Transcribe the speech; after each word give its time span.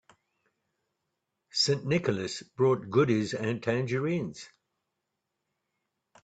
St. 1.51 1.85
Nicholas 1.85 2.41
brought 2.41 2.89
goodies 2.89 3.35
and 3.35 3.61
tangerines. 3.61 4.49